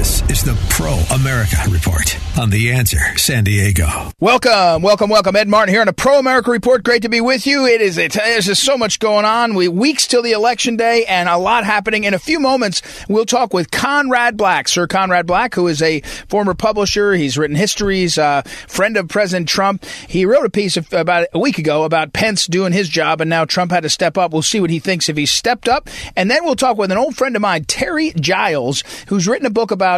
[0.00, 4.10] This is the Pro America Report on The Answer San Diego.
[4.18, 5.36] Welcome, welcome, welcome.
[5.36, 6.82] Ed Martin here on a Pro America Report.
[6.82, 7.66] Great to be with you.
[7.66, 9.54] It is, it, there's just so much going on.
[9.54, 12.04] We weeks till the election day and a lot happening.
[12.04, 16.00] In a few moments, we'll talk with Conrad Black, Sir Conrad Black, who is a
[16.28, 17.12] former publisher.
[17.12, 19.84] He's written histories, uh, friend of President Trump.
[19.84, 23.28] He wrote a piece of, about a week ago about Pence doing his job, and
[23.28, 24.32] now Trump had to step up.
[24.32, 25.90] We'll see what he thinks if he stepped up.
[26.16, 29.50] And then we'll talk with an old friend of mine, Terry Giles, who's written a
[29.50, 29.89] book about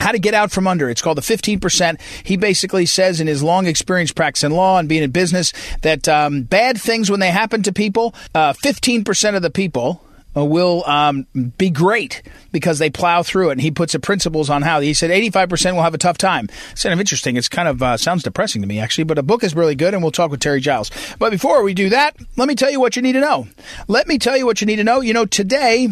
[0.00, 0.88] how to get out from under.
[0.88, 2.00] It's called the 15%.
[2.22, 6.42] He basically says in his long experience practicing law and being in business that um,
[6.42, 10.04] bad things, when they happen to people, uh, 15% of the people
[10.36, 11.26] uh, will um,
[11.56, 13.52] be great because they plow through it.
[13.52, 14.80] And he puts the principles on how.
[14.80, 16.48] He said 85% will have a tough time.
[16.70, 17.36] It's kind of interesting.
[17.36, 19.94] It's kind of uh, sounds depressing to me, actually, but a book is really good,
[19.94, 20.90] and we'll talk with Terry Giles.
[21.18, 23.48] But before we do that, let me tell you what you need to know.
[23.88, 25.00] Let me tell you what you need to know.
[25.00, 25.88] You know, today,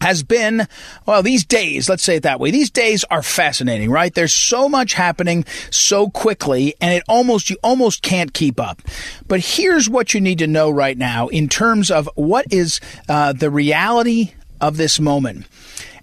[0.00, 0.66] has been,
[1.06, 2.50] well, these days, let's say it that way.
[2.50, 4.14] These days are fascinating, right?
[4.14, 8.82] There's so much happening so quickly and it almost, you almost can't keep up.
[9.26, 13.32] But here's what you need to know right now in terms of what is uh,
[13.32, 15.46] the reality of this moment.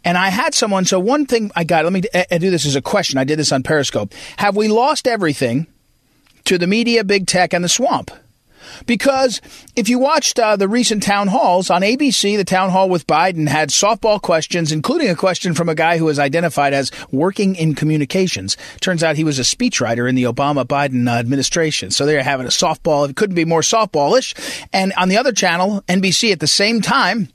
[0.04, 2.76] And I had someone, so one thing I got, let me I do this as
[2.76, 3.18] a question.
[3.18, 4.14] I did this on Periscope.
[4.38, 5.66] Have we lost everything
[6.46, 8.12] to the media, big tech, and the swamp?
[8.86, 9.42] Because
[9.76, 13.48] if you watched uh, the recent town halls on ABC, the town hall with Biden
[13.48, 17.76] had softball questions, including a question from a guy who was identified as working in
[17.76, 18.58] communications.
[18.82, 21.92] Turns out he was a speechwriter in the Obama Biden uh, administration.
[21.92, 23.10] So they're having a softball.
[23.10, 24.34] It couldn't be more softballish.
[24.74, 27.30] And on the other channel, NBC, at the same time,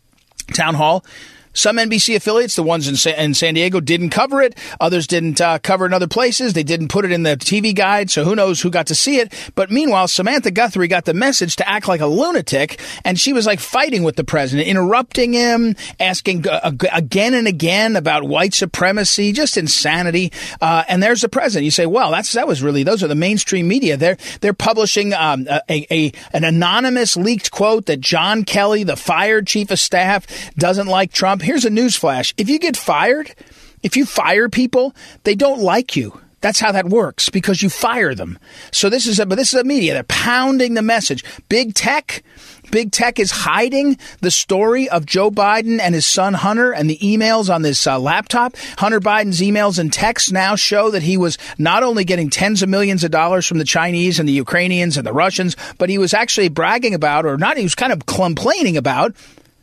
[0.54, 1.04] town hall,
[1.52, 4.56] some NBC affiliates, the ones in San, in San Diego, didn't cover it.
[4.80, 6.52] Others didn't uh, cover it in other places.
[6.52, 9.18] They didn't put it in the TV guide, so who knows who got to see
[9.18, 9.32] it.
[9.54, 13.46] But meanwhile, Samantha Guthrie got the message to act like a lunatic, and she was
[13.46, 19.32] like fighting with the president, interrupting him, asking uh, again and again about white supremacy,
[19.32, 20.32] just insanity.
[20.60, 21.64] Uh, and there's the president.
[21.64, 23.96] You say, well, that's that was really those are the mainstream media.
[23.96, 29.46] They're they're publishing um, a, a an anonymous leaked quote that John Kelly, the fired
[29.46, 31.42] chief of staff, doesn't like Trump.
[31.50, 32.33] Here's a newsflash.
[32.37, 33.34] If you get fired,
[33.83, 34.94] if you fire people,
[35.25, 36.21] they don't like you.
[36.43, 38.38] That's how that works because you fire them.
[38.71, 39.94] So this is a, but this is a media.
[39.94, 41.25] They're pounding the message.
[41.49, 42.22] Big tech,
[42.71, 46.99] big tech is hiding the story of Joe Biden and his son Hunter and the
[46.99, 48.55] emails on this uh, laptop.
[48.78, 52.69] Hunter Biden's emails and texts now show that he was not only getting tens of
[52.69, 56.15] millions of dollars from the Chinese and the Ukrainians and the Russians, but he was
[56.15, 59.17] actually bragging about, or not, he was kind of complaining about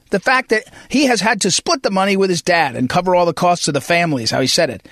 [0.10, 3.16] the fact that he has had to split the money with his dad and cover
[3.16, 4.88] all the costs of the family is how he said it.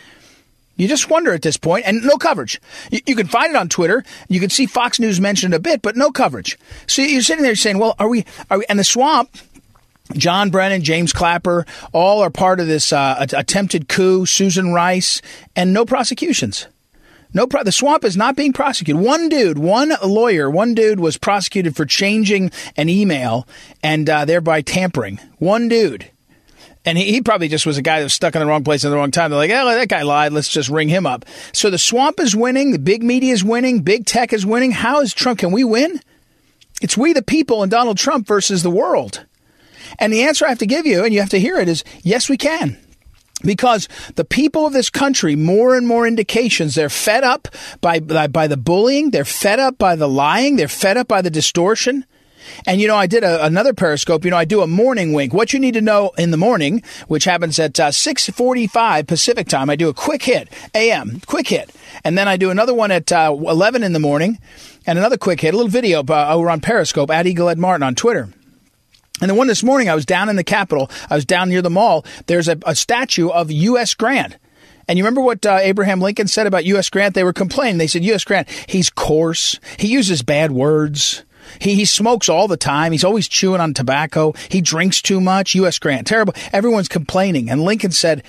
[0.77, 2.59] You just wonder at this point, and no coverage.
[2.91, 4.03] You, you, can find it on Twitter.
[4.27, 6.59] You can see Fox News mentioned a bit, but no coverage.
[6.85, 8.25] So you're sitting there saying, "Well, are we?
[8.51, 9.29] Are we?" And the swamp,
[10.13, 14.25] John Brennan, James Clapper, all are part of this uh, attempted coup.
[14.25, 15.21] Susan Rice,
[15.55, 16.67] and no prosecutions.
[17.35, 19.03] No, pro- the swamp is not being prosecuted.
[19.03, 23.45] One dude, one lawyer, one dude was prosecuted for changing an email
[23.83, 25.19] and uh, thereby tampering.
[25.37, 26.09] One dude.
[26.85, 28.85] And he, he, probably just was a guy that was stuck in the wrong place
[28.85, 29.31] at the wrong time.
[29.31, 30.31] They're like, oh, that guy lied.
[30.31, 31.25] Let's just ring him up.
[31.51, 32.71] So the swamp is winning.
[32.71, 33.81] The big media is winning.
[33.81, 34.71] Big tech is winning.
[34.71, 35.39] How is Trump?
[35.39, 35.99] Can we win?
[36.81, 39.25] It's we the people and Donald Trump versus the world.
[39.99, 41.83] And the answer I have to give you, and you have to hear it, is
[42.01, 42.77] yes, we can.
[43.43, 47.47] Because the people of this country, more and more indications, they're fed up
[47.81, 51.21] by, by, by the bullying, they're fed up by the lying, they're fed up by
[51.21, 52.05] the distortion.
[52.65, 54.23] And you know, I did a, another Periscope.
[54.23, 55.33] You know, I do a morning wink.
[55.33, 59.47] What you need to know in the morning, which happens at uh, six forty-five Pacific
[59.47, 59.69] time.
[59.69, 61.71] I do a quick hit, AM, quick hit,
[62.03, 64.39] and then I do another one at uh, eleven in the morning,
[64.85, 67.81] and another quick hit, a little video uh, over on Periscope at Eagle Ed Martin
[67.81, 68.29] on Twitter.
[69.21, 70.89] And the one this morning, I was down in the Capitol.
[71.09, 72.05] I was down near the mall.
[72.27, 73.93] There's a, a statue of U.S.
[73.93, 74.37] Grant.
[74.87, 76.89] And you remember what uh, Abraham Lincoln said about U.S.
[76.89, 77.15] Grant?
[77.15, 77.77] They were complaining.
[77.77, 78.23] They said, U.S.
[78.23, 79.59] Grant, he's coarse.
[79.79, 81.23] He uses bad words.
[81.59, 82.91] He, he smokes all the time.
[82.91, 84.33] He's always chewing on tobacco.
[84.49, 85.55] He drinks too much.
[85.55, 85.79] U.S.
[85.79, 86.33] Grant, terrible.
[86.51, 87.49] Everyone's complaining.
[87.49, 88.23] And Lincoln said,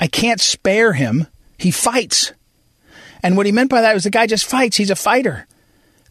[0.00, 1.26] I can't spare him.
[1.58, 2.32] He fights.
[3.22, 4.76] And what he meant by that was the guy just fights.
[4.76, 5.46] He's a fighter.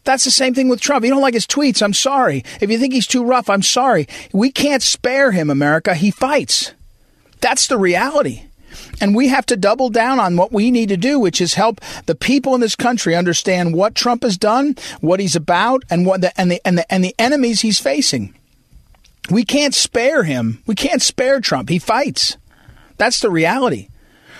[0.04, 1.04] That's the same thing with Trump.
[1.04, 1.82] You don't like his tweets.
[1.82, 2.44] I'm sorry.
[2.60, 4.08] If you think he's too rough, I'm sorry.
[4.32, 5.94] We can't spare him, America.
[5.94, 6.72] He fights.
[7.40, 8.42] That's the reality.
[9.00, 11.80] And we have to double down on what we need to do, which is help
[12.06, 16.20] the people in this country understand what Trump has done, what he's about, and what
[16.20, 18.34] the, and the, and the, and the enemies he's facing.
[19.30, 20.62] We can't spare him.
[20.66, 21.68] We can't spare Trump.
[21.68, 22.36] He fights.
[22.96, 23.88] That's the reality.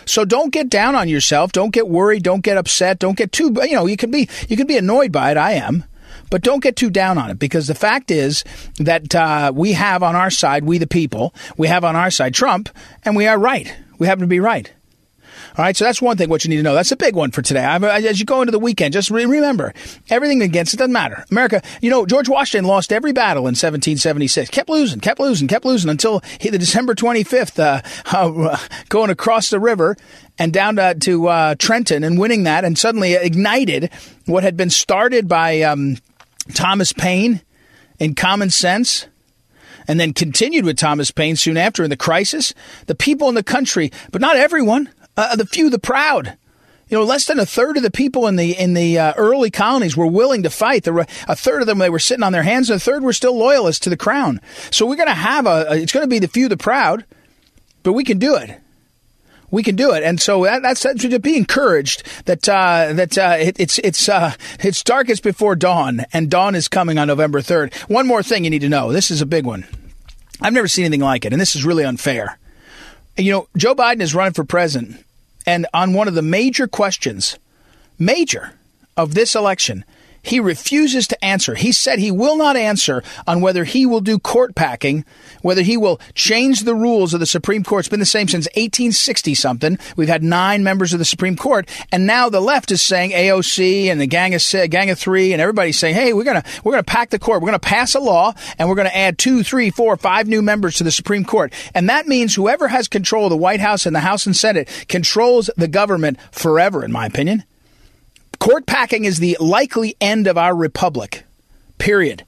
[0.05, 1.53] So don't get down on yourself.
[1.53, 2.23] Don't get worried.
[2.23, 2.99] Don't get upset.
[2.99, 5.37] Don't get too, you know, you can be, you can be annoyed by it.
[5.37, 5.85] I am.
[6.31, 8.43] But don't get too down on it because the fact is
[8.79, 12.33] that uh, we have on our side, we the people, we have on our side
[12.33, 12.71] Trump,
[13.05, 13.75] and we are right.
[13.99, 14.73] We happen to be right.
[15.57, 16.75] All right, so that's one thing what you need to know.
[16.75, 17.65] That's a big one for today.
[17.65, 19.75] As you go into the weekend, just remember
[20.11, 21.25] everything against it doesn't matter.
[21.31, 24.51] America, you know, George Washington lost every battle in 1776.
[24.51, 27.83] Kept losing, kept losing, kept losing until he, the December 25th, uh,
[28.17, 28.59] uh,
[28.89, 29.97] going across the river
[30.39, 33.91] and down to, to uh, Trenton and winning that, and suddenly ignited
[34.27, 35.99] what had been started by um,
[36.55, 37.43] Thomas Paine
[37.99, 39.07] in Common Sense
[39.89, 42.55] and then continued with Thomas Paine soon after in the crisis.
[42.87, 46.37] The people in the country, but not everyone, uh, the few, the proud.
[46.89, 49.51] You know, less than a third of the people in the in the uh, early
[49.51, 50.85] colonies were willing to fight.
[50.85, 53.15] The, a third of them they were sitting on their hands, and a third were
[53.15, 54.43] still loyalists to the crown.
[54.71, 57.07] So we're going to have a, a it's going to be the few, the proud,
[57.83, 58.61] but we can do it.
[59.51, 63.37] We can do it, and so that, that's, to be encouraged that uh, that uh,
[63.39, 67.73] it, it's it's uh, it's darkest before dawn, and dawn is coming on November third.
[67.89, 69.67] One more thing you need to know: this is a big one.
[70.43, 72.39] I've never seen anything like it, and this is really unfair
[73.17, 75.05] you know, Joe Biden is running for president,
[75.47, 77.39] and on one of the major questions,
[77.99, 78.53] major
[78.97, 79.85] of this election,
[80.23, 81.55] he refuses to answer.
[81.55, 85.05] He said he will not answer on whether he will do court packing,
[85.43, 87.81] whether he will change the rules of the Supreme Court.
[87.81, 89.79] It's been the same since 1860 something.
[89.97, 93.87] We've had nine members of the Supreme Court, and now the left is saying AOC
[93.87, 96.83] and the Gang of Gang of Three, and everybody's saying, "Hey, we're gonna we're gonna
[96.83, 97.43] pack the court.
[97.43, 100.77] We're gonna pass a law, and we're gonna add two, three, four, five new members
[100.77, 103.95] to the Supreme Court." And that means whoever has control of the White House and
[103.95, 107.45] the House and Senate controls the government forever, in my opinion.
[108.43, 111.23] Court packing is the likely end of our republic,
[111.79, 112.25] period.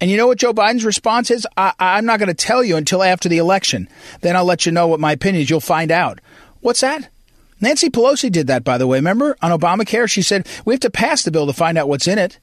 [0.00, 1.46] And you know what Joe Biden's response is?
[1.58, 3.86] I, am not going to tell you until after the election.
[4.22, 5.50] Then I'll let you know what my opinion is.
[5.50, 6.20] You'll find out.
[6.62, 7.10] What's that?
[7.60, 8.96] Nancy Pelosi did that, by the way.
[8.96, 10.10] Remember on Obamacare?
[10.10, 12.38] She said, we have to pass the bill to find out what's in it.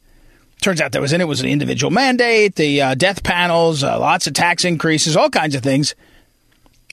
[0.62, 4.00] Turns out that was in it was an individual mandate, the uh, death panels, uh,
[4.00, 5.96] lots of tax increases, all kinds of things.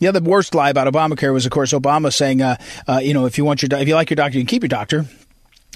[0.01, 2.57] The other worst lie about Obamacare was, of course, Obama saying, uh,
[2.89, 4.63] uh you know, if you want your, if you like your doctor, you can keep
[4.63, 5.05] your doctor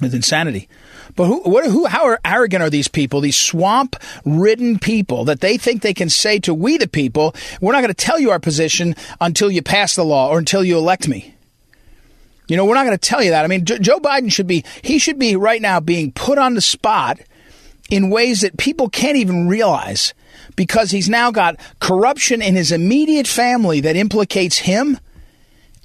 [0.00, 0.68] with insanity.
[1.16, 5.56] But who, what, who, how arrogant are these people, these swamp ridden people, that they
[5.56, 8.40] think they can say to we the people, we're not going to tell you our
[8.40, 11.34] position until you pass the law or until you elect me?
[12.48, 13.44] You know, we're not going to tell you that.
[13.44, 16.60] I mean, Joe Biden should be, he should be right now being put on the
[16.60, 17.20] spot
[17.90, 20.12] in ways that people can't even realize
[20.56, 24.98] because he's now got corruption in his immediate family that implicates him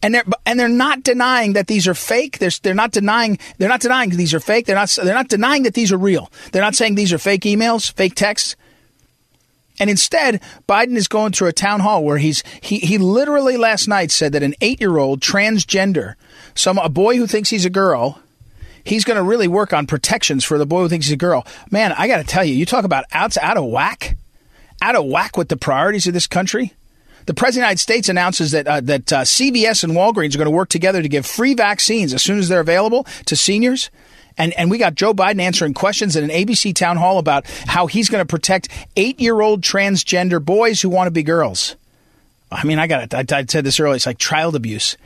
[0.01, 2.39] and they're and they're not denying that these are fake.
[2.39, 4.65] They're they're not denying they're not denying these are fake.
[4.65, 6.31] They're not they're not denying that these are real.
[6.51, 8.55] They're not saying these are fake emails, fake texts.
[9.79, 13.87] And instead, Biden is going through a town hall where he's he he literally last
[13.87, 16.15] night said that an eight year old transgender,
[16.53, 18.19] some a boy who thinks he's a girl,
[18.83, 21.45] he's going to really work on protections for the boy who thinks he's a girl.
[21.71, 24.17] Man, I got to tell you, you talk about out out of whack,
[24.81, 26.73] out of whack with the priorities of this country.
[27.25, 30.37] The President of the United States announces that uh, that uh, CVS and Walgreens are
[30.37, 33.89] going to work together to give free vaccines as soon as they're available to seniors.
[34.37, 37.87] And, and we got Joe Biden answering questions at an ABC town hall about how
[37.87, 41.75] he's going to protect eight year old transgender boys who want to be girls.
[42.51, 43.31] I mean, I got it.
[43.31, 43.95] I, said this earlier.
[43.95, 44.97] It's like child abuse.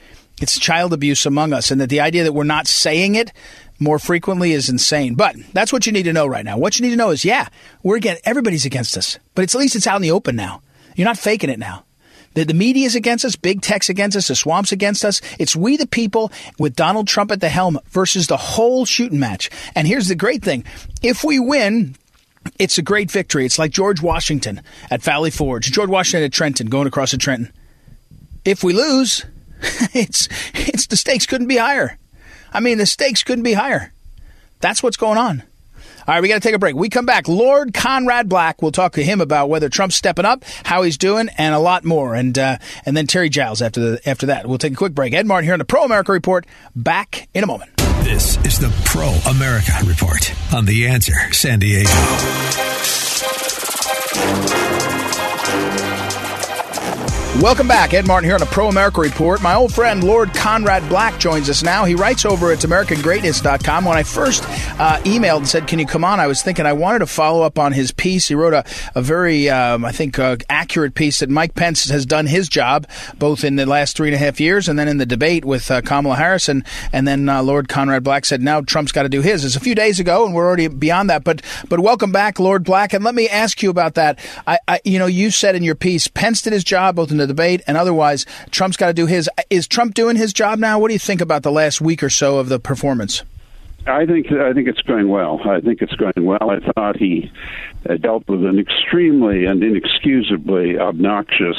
[0.42, 3.31] It's child abuse among us, and that the idea that we're not saying it
[3.80, 5.15] more frequently is insane.
[5.15, 6.57] But that's what you need to know right now.
[6.57, 7.50] What you need to know is, yeah,
[7.81, 10.62] we're again, everybody's against us, but it's at least it's out in the open now.
[10.95, 11.83] You're not faking it now.
[12.34, 15.22] The, the media is against us, big tech's against us, the swamp's against us.
[15.40, 19.50] It's we the people with Donald Trump at the helm versus the whole shooting match.
[19.75, 20.63] And here's the great thing.
[21.02, 21.96] If we win,
[22.60, 23.46] it's a great victory.
[23.46, 27.52] It's like George Washington at Valley Forge, George Washington at Trenton, going across the Trenton.
[28.46, 29.25] If we lose,
[29.94, 31.98] it's it's the stakes couldn't be higher.
[32.54, 33.92] I mean, the stakes couldn't be higher.
[34.60, 35.44] That's what's going on.
[36.05, 36.75] All right, we got to take a break.
[36.75, 37.29] We come back.
[37.29, 38.62] Lord Conrad Black.
[38.62, 41.86] We'll talk to him about whether Trump's stepping up, how he's doing, and a lot
[41.86, 42.13] more.
[42.13, 44.45] And uh, and then Terry Giles after the after that.
[44.45, 45.13] We'll take a quick break.
[45.13, 46.45] Ed Martin here on the Pro America Report.
[46.75, 47.72] Back in a moment.
[48.03, 51.89] This is the Pro America Report on the Answer San Diego.
[57.42, 57.96] Welcome back.
[57.96, 59.42] Ed Martin here on a Pro America Report.
[59.42, 61.84] My old friend Lord Conrad Black joins us now.
[61.84, 63.86] He writes over at AmericanGreatness.com.
[63.86, 64.44] When I first
[64.80, 66.20] uh, emailed and said, Can you come on?
[66.20, 68.28] I was thinking I wanted to follow up on his piece.
[68.28, 68.63] He wrote a,
[68.94, 72.88] a very, um, I think, uh, accurate piece that Mike Pence has done his job
[73.18, 75.72] both in the last three and a half years and then in the debate with
[75.72, 76.48] uh, Kamala Harris.
[76.48, 76.63] And,
[76.94, 79.44] and then uh, Lord Conrad Black said, Now Trump's got to do his.
[79.44, 81.24] It's a few days ago, and we're already beyond that.
[81.24, 82.94] But, but welcome back, Lord Black.
[82.94, 84.20] And let me ask you about that.
[84.46, 87.18] I, I you know, you said in your piece, Pence did his job both in
[87.18, 88.25] the debate and otherwise.
[88.51, 89.30] Trump's got to do his.
[89.50, 90.80] Is Trump doing his job now?
[90.80, 93.24] What do you think about the last week or so of the performance?
[93.86, 95.42] I think I think it's going well.
[95.46, 96.50] I think it's going well.
[96.50, 97.30] I thought he
[97.89, 101.58] uh, dealt with an extremely and inexcusably obnoxious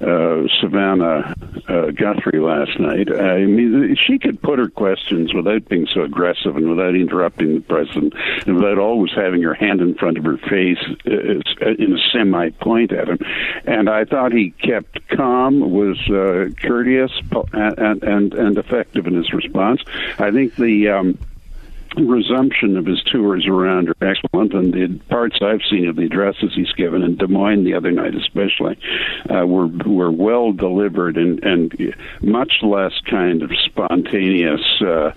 [0.00, 1.34] uh, Savannah
[1.68, 3.14] uh, Guthrie last night.
[3.14, 7.60] I mean, she could put her questions without being so aggressive and without interrupting the
[7.60, 8.14] president
[8.46, 12.50] and without always having her hand in front of her face uh, in a semi
[12.50, 13.18] point at him.
[13.64, 17.12] And I thought he kept calm, was uh, courteous,
[17.52, 19.82] and, and and effective in his response.
[20.18, 21.18] I think the um,
[21.96, 26.52] resumption of his tours around are excellent, and the parts I've seen of the addresses
[26.54, 28.78] he's given in Des Moines the other night, especially,
[29.30, 35.12] uh, were were well delivered and and much less kind of spontaneous uh,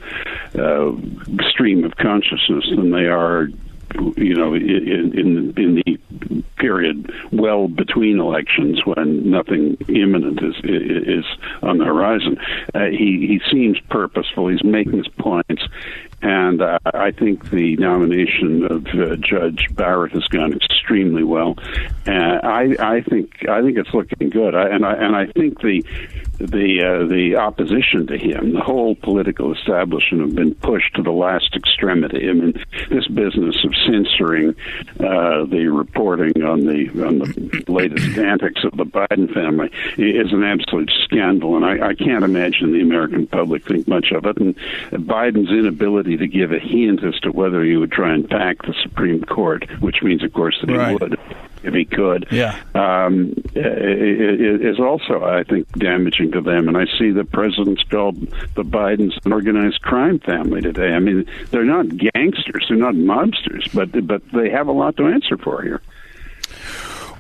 [0.57, 0.91] uh,
[1.50, 3.48] stream of consciousness than they are
[4.17, 11.25] you know, in, in in the period well between elections when nothing imminent is is
[11.62, 12.38] on the horizon,
[12.74, 14.48] uh, he he seems purposeful.
[14.48, 15.63] He's making his points,
[16.22, 21.55] and uh, I think the nomination of uh, Judge Barrett has gone extremely well.
[22.05, 24.55] And I, I think I think it's looking good.
[24.55, 25.84] I, and I and I think the
[26.39, 31.12] the uh, the opposition to him, the whole political establishment, have been pushed to the
[31.12, 32.29] last extremity.
[32.29, 34.55] I mean, this business of censoring
[35.00, 40.43] uh, the reporting on the on the latest antics of the Biden family is an
[40.43, 44.38] absolute scandal, and I, I can't imagine the American public think much of it.
[44.38, 44.55] And
[44.91, 48.74] Biden's inability to give a hint as to whether he would try and pack the
[48.81, 50.89] Supreme Court, which means, of course, that right.
[50.89, 51.19] he would
[51.63, 52.59] if he could, yeah.
[52.73, 56.67] um, is also, I think, damaging to them.
[56.67, 58.19] And I see the president's called
[58.55, 60.93] the Bidens an organized crime family today.
[60.93, 65.07] I mean, they're not gangsters, they're not mobsters, but but they have a lot to
[65.07, 65.81] answer for here.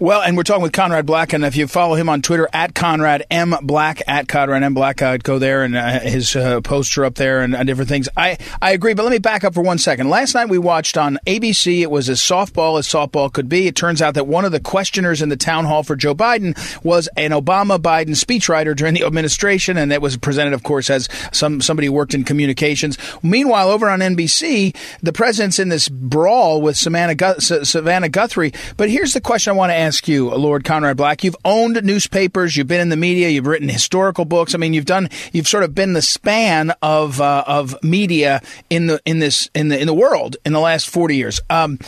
[0.01, 2.73] Well, and we're talking with Conrad Black, and if you follow him on Twitter at
[2.73, 7.03] Conrad M Black at Conrad M Black, uh, go there and uh, his uh, poster
[7.03, 8.07] up there and uh, different things.
[8.15, 10.09] I I agree, but let me back up for one second.
[10.09, 11.81] Last night we watched on ABC.
[11.81, 13.67] It was as softball as softball could be.
[13.67, 16.55] It turns out that one of the questioners in the town hall for Joe Biden
[16.81, 21.09] was an Obama Biden speechwriter during the administration, and that was presented, of course, as
[21.33, 22.97] some somebody who worked in communications.
[23.21, 28.53] Meanwhile, over on NBC, the president's in this brawl with Savannah, Savannah Guthrie.
[28.77, 31.23] But here's the question I want to ask ask you, Lord Conrad Black.
[31.23, 34.53] You've owned newspapers, you've been in the media, you've written historical books.
[34.53, 38.85] I mean, you've done, you've sort of been the span of uh, of media in
[38.85, 41.41] the in this in the in the world in the last forty years.
[41.49, 41.79] Um,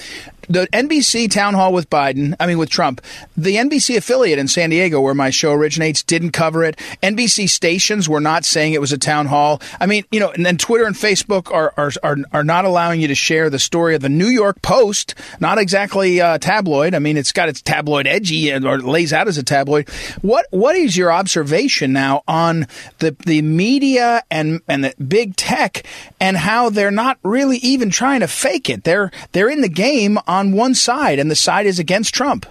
[0.50, 3.02] the NBC town hall with Biden, I mean with Trump,
[3.38, 6.78] the NBC affiliate in San Diego where my show originates didn't cover it.
[7.02, 9.62] NBC stations were not saying it was a town hall.
[9.80, 13.02] I mean, you know, and then Twitter and Facebook are are are, are not allowing
[13.02, 16.94] you to share the story of the New York Post, not exactly uh, tabloid.
[16.94, 19.90] I mean, it's got its tabloid edgy or lays out as a tabloid.
[20.22, 22.68] What what is your observation now on
[23.00, 25.84] the the media and and the big tech
[26.20, 28.84] and how they're not really even trying to fake it?
[28.84, 32.46] They're they're in the game on one side, and the side is against Trump.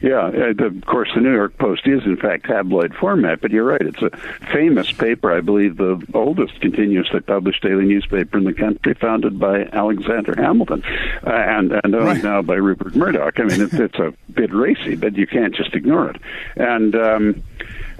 [0.00, 3.64] Yeah, uh, of course, the New York Post is in fact tabloid format, but you're
[3.64, 3.80] right.
[3.80, 4.10] It's a
[4.52, 9.64] famous paper, I believe, the oldest continuously published daily newspaper in the country, founded by
[9.72, 10.84] Alexander Hamilton,
[11.26, 12.22] uh, and and owned right.
[12.22, 13.40] now by Rupert Murdoch.
[13.40, 16.20] I mean, it's, it's a bit racy, but you can't just ignore it.
[16.56, 17.42] And um,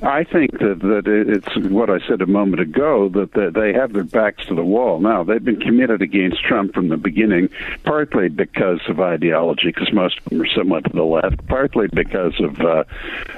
[0.03, 4.05] I think that, that it's what I said a moment ago that they have their
[4.05, 5.01] backs to the wall.
[5.01, 7.49] Now, they've been committed against Trump from the beginning,
[7.85, 12.35] partly because of ideology, because most of them are somewhat to the left, partly because
[12.41, 12.85] of uh,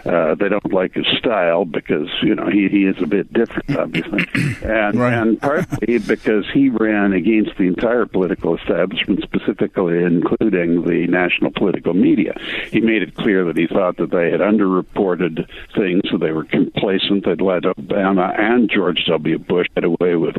[0.04, 3.78] uh, they don't like his style, because, you know, he, he is a bit different,
[3.78, 4.26] obviously,
[4.62, 5.14] and, right.
[5.14, 11.94] and partly because he ran against the entire political establishment, specifically including the national political
[11.94, 12.38] media.
[12.70, 16.44] He made it clear that he thought that they had underreported things, so they were
[16.50, 17.24] complacent.
[17.24, 19.38] They'd let Obama and George W.
[19.38, 20.36] Bush get away with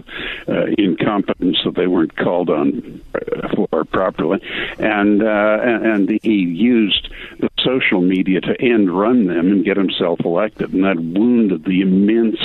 [0.47, 4.41] uh, incompetence that they weren't called on uh, for properly,
[4.79, 10.19] and uh, and he used the social media to end run them and get himself
[10.25, 12.39] elected, and that wounded the immense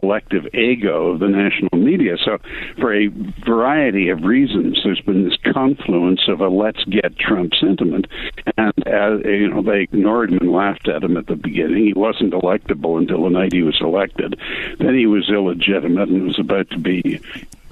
[0.00, 2.16] collective ego of the national media.
[2.22, 2.38] So,
[2.78, 3.08] for a
[3.44, 8.06] variety of reasons, there's been this confluence of a "let's get Trump" sentiment,
[8.56, 11.86] and as, you know they ignored him and laughed at him at the beginning.
[11.86, 14.38] He wasn't electable until the night he was elected.
[14.78, 17.20] Then he was illegitimate and was about to be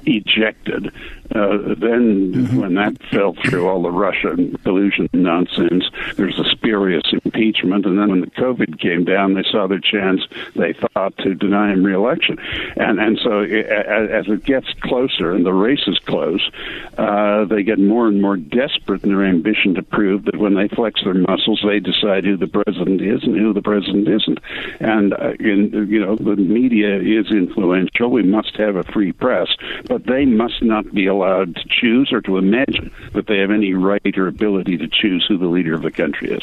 [0.06, 0.92] ejected.
[1.34, 2.60] Uh, then, mm-hmm.
[2.60, 5.84] when that fell through, all the Russian collusion nonsense,
[6.16, 7.86] there's a spurious impeachment.
[7.86, 10.20] And then when the COVID came down, they saw their chance,
[10.54, 12.38] they thought, to deny him reelection.
[12.76, 16.50] And, and so, it, as it gets closer and the race is close,
[16.98, 20.68] uh, they get more and more desperate in their ambition to prove that when they
[20.68, 24.38] flex their muscles, they decide who the president is and who the president isn't.
[24.80, 28.10] And, uh, in, you know, the media is influential.
[28.10, 29.48] We must have a free press.
[29.88, 33.50] But but they must not be allowed to choose or to imagine that they have
[33.50, 36.42] any right or ability to choose who the leader of the country is.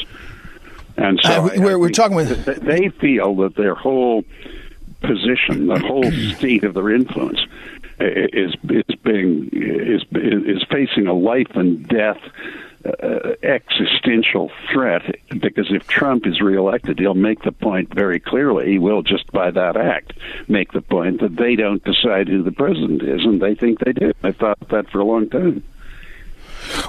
[0.96, 4.24] And so uh, we're, we're talking with they feel that their whole
[5.00, 7.40] position, the whole state of their influence,
[7.98, 12.20] is is being is is facing a life and death
[12.84, 15.02] uh, existential threat
[15.40, 18.70] because if Trump is reelected, he'll make the point very clearly.
[18.70, 20.12] He will just by that act
[20.48, 23.92] make the point that they don't decide who the president is, and they think they
[23.92, 24.12] do.
[24.22, 25.62] I thought that for a long time.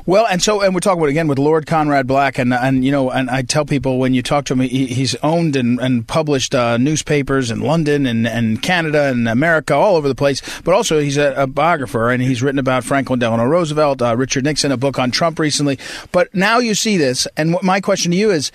[0.06, 2.92] Well, and so, and we're talking about again with Lord Conrad Black, and and you
[2.92, 6.08] know, and I tell people when you talk to him, he, he's owned and, and
[6.08, 10.42] published uh, newspapers in London and, and Canada and America, all over the place.
[10.62, 14.44] But also, he's a, a biographer, and he's written about Franklin Delano Roosevelt, uh, Richard
[14.44, 15.80] Nixon, a book on Trump recently.
[16.12, 18.52] But now you see this, and what my question to you is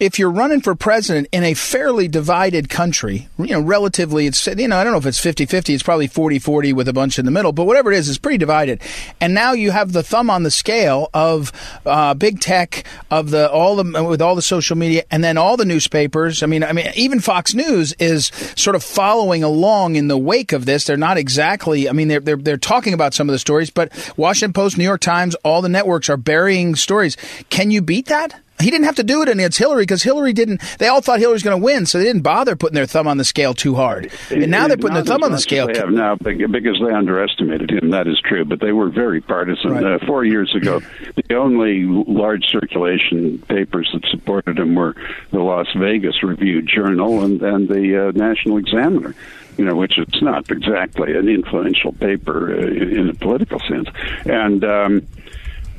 [0.00, 4.68] if you're running for president in a fairly divided country, you know, relatively, it's, you
[4.68, 7.18] know, I don't know if it's 50 50, it's probably 40 40 with a bunch
[7.18, 8.80] in the middle, but whatever it is, it's pretty divided.
[9.20, 11.52] And now you have the thumb on the scale of
[11.86, 15.56] uh, big tech, of the, all the, with all the social media, and then all
[15.56, 16.42] the newspapers.
[16.42, 20.52] I mean, I mean, even Fox News is sort of following along in the wake
[20.52, 20.84] of this.
[20.84, 23.92] They're not exactly, I mean, they're, they're, they're talking about some of the stories, but
[24.16, 27.16] Washington Post, New York Times, all the networks are burying stories.
[27.48, 28.40] Can you beat that?
[28.60, 30.60] He didn't have to do it against Hillary because Hillary didn't.
[30.78, 33.06] They all thought Hillary was going to win, so they didn't bother putting their thumb
[33.08, 34.12] on the scale too hard.
[34.30, 35.66] And now they're putting their thumb on the scale.
[35.66, 37.90] They have now because they underestimated him.
[37.90, 39.72] That is true, but they were very partisan.
[39.72, 39.84] Right.
[39.84, 40.80] Uh, four years ago,
[41.28, 44.94] the only large circulation papers that supported him were
[45.30, 49.14] the Las Vegas Review Journal and, and the uh, National Examiner
[49.56, 53.88] you know, which is not exactly an influential paper uh, in, in, a political sense.
[54.24, 55.06] And um,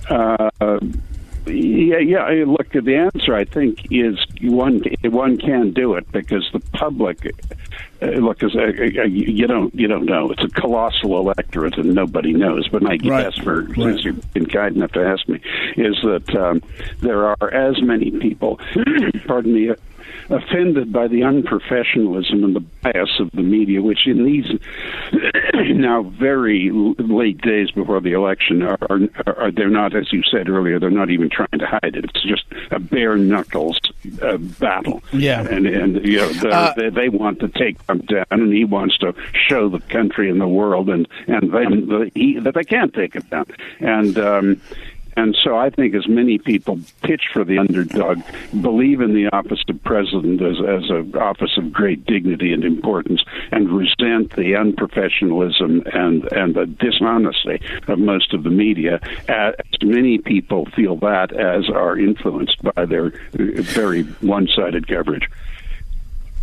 [0.09, 0.49] uh,
[1.47, 2.45] yeah, yeah.
[2.45, 4.81] Look, the answer I think is one.
[5.03, 7.31] One can do it because the public.
[8.01, 8.67] Uh, look, is uh,
[9.03, 10.31] you don't you don't know.
[10.31, 12.67] It's a colossal electorate, and nobody knows.
[12.67, 13.75] But my guess, for right.
[13.75, 15.39] since you've been kind enough to ask me,
[15.77, 16.61] is that um,
[16.99, 18.59] there are as many people.
[19.27, 19.73] pardon me
[20.29, 24.45] offended by the unprofessionalism and the bias of the media, which in these
[25.53, 28.99] now very late days before the election are, are,
[29.37, 32.05] are, they're not, as you said earlier, they're not even trying to hide it.
[32.05, 33.79] It's just a bare knuckles
[34.21, 35.03] uh, battle.
[35.11, 38.65] Yeah, and and you know uh, they, they want to take him down, and he
[38.65, 39.13] wants to
[39.47, 43.25] show the country and the world and and they, he, that they can't take him
[43.29, 43.45] down.
[43.79, 44.61] And um,
[45.15, 48.21] and so I think as many people pitch for the underdog,
[48.61, 53.23] believe in the office of president as, as an office of great dignity and importance,
[53.51, 60.17] and resent the unprofessionalism and, and the dishonesty of most of the media, as many
[60.17, 65.29] people feel that as are influenced by their very one sided coverage.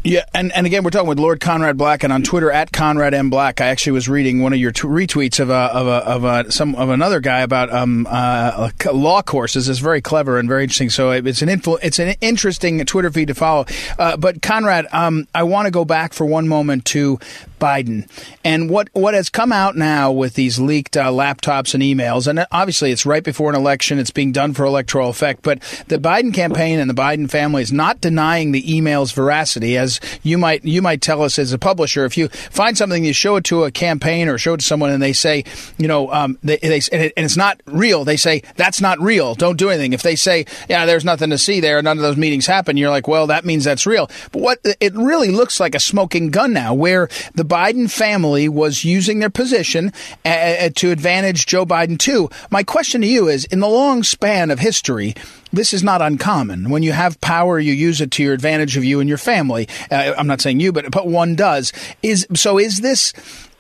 [0.04, 3.14] Yeah, and, and again, we're talking with Lord Conrad Black, and on Twitter at Conrad
[3.14, 3.60] M Black.
[3.60, 6.50] I actually was reading one of your t- retweets of a, of a, of a,
[6.50, 9.68] some of another guy about um, uh, law courses.
[9.68, 10.90] It's very clever and very interesting.
[10.90, 13.64] So it's an influ- it's an interesting Twitter feed to follow.
[13.96, 17.20] Uh, but Conrad, um, I want to go back for one moment to
[17.62, 18.08] Biden.
[18.44, 22.44] And what, what has come out now with these leaked uh, laptops and emails, and
[22.50, 26.34] obviously it's right before an election, it's being done for electoral effect, but the Biden
[26.34, 30.82] campaign and the Biden family is not denying the email's veracity, as you might you
[30.82, 32.04] might tell us as a publisher.
[32.04, 34.90] If you find something, you show it to a campaign or show it to someone,
[34.90, 35.44] and they say,
[35.78, 38.98] you know, um, they, they and, it, and it's not real, they say that's not
[39.00, 39.36] real.
[39.36, 39.92] Don't do anything.
[39.92, 42.90] If they say, yeah, there's nothing to see there, none of those meetings happen, you're
[42.90, 44.10] like, well, that means that's real.
[44.32, 48.82] But what it really looks like a smoking gun now, where the Biden family was
[48.82, 49.92] using their position
[50.24, 52.30] uh, uh, to advantage Joe Biden too.
[52.50, 55.12] My question to you is in the long span of history,
[55.52, 56.70] this is not uncommon.
[56.70, 59.68] When you have power, you use it to your advantage of you and your family.
[59.90, 61.74] Uh, I'm not saying you, but but one does.
[62.02, 62.58] Is so?
[62.58, 63.12] Is this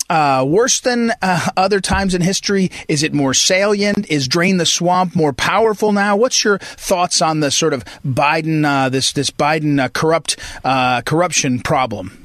[0.08, 2.70] uh, worse than uh, other times in history?
[2.88, 4.10] Is it more salient?
[4.10, 6.16] Is drain the swamp more powerful now?
[6.16, 11.02] What's your thoughts on the sort of Biden uh, this this Biden uh, corrupt uh,
[11.02, 12.21] corruption problem?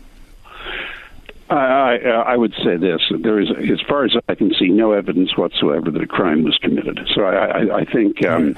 [1.50, 5.38] I, I would say this: there is, as far as I can see, no evidence
[5.38, 7.00] whatsoever that a crime was committed.
[7.16, 8.24] So I, I, I think.
[8.24, 8.56] Um,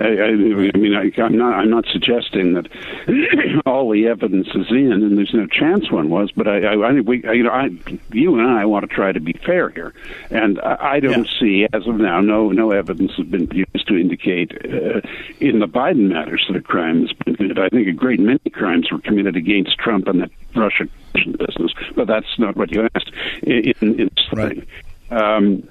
[0.00, 1.54] I, I, I mean, I, I'm not.
[1.54, 2.68] I'm not suggesting that
[3.66, 6.30] all the evidence is in, and there's no chance one was.
[6.32, 7.70] But I, I, I we, you know, I,
[8.10, 9.92] you and I want to try to be fair here,
[10.30, 11.40] and I, I don't yeah.
[11.40, 15.00] see, as of now, no no evidence has been used to indicate uh,
[15.40, 17.58] in the Biden matters that a crime has been committed.
[17.58, 22.06] I think a great many crimes were committed against Trump and the Russia business, but
[22.06, 23.10] that's not what you asked
[23.42, 24.56] in, in this right.
[24.56, 24.66] thing.
[25.10, 25.68] Um,